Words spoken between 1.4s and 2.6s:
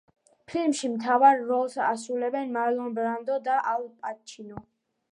როლებს ასრულებენ